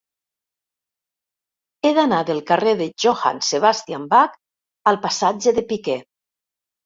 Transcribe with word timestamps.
He 1.83 1.89
d'anar 1.97 2.21
del 2.29 2.39
carrer 2.51 2.73
de 2.79 2.87
Johann 3.05 3.43
Sebastian 3.49 4.09
Bach 4.15 4.39
al 4.93 4.99
passatge 5.07 5.53
de 5.59 5.65
Piquer. 5.73 5.99